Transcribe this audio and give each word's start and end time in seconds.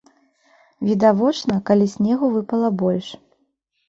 Відавочна, 0.87 1.57
калі 1.71 1.87
снегу 1.95 2.25
выпала 2.37 2.71
больш. 2.83 3.11